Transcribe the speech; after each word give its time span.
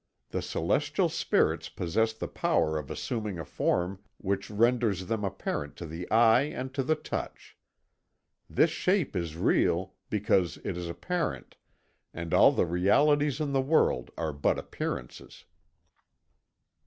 The 0.29 0.41
celestial 0.41 1.09
spirits 1.09 1.69
possess 1.69 2.11
the 2.11 2.27
power 2.27 2.79
of 2.79 2.89
assuming 2.89 3.37
a 3.37 3.45
form 3.45 3.99
which 4.17 4.49
renders 4.49 5.05
them 5.05 5.23
apparent 5.23 5.75
to 5.75 5.85
the 5.85 6.09
eye 6.09 6.41
and 6.41 6.73
to 6.73 6.81
the 6.81 6.95
touch. 6.95 7.55
This 8.49 8.71
shape 8.71 9.15
is 9.15 9.37
real, 9.37 9.93
because 10.09 10.57
it 10.65 10.75
is 10.75 10.89
apparent, 10.89 11.55
and 12.15 12.33
all 12.33 12.51
the 12.51 12.65
realities 12.65 13.39
in 13.39 13.53
the 13.53 13.61
world 13.61 14.09
are 14.17 14.33
but 14.33 14.57
appearances." 14.57 15.45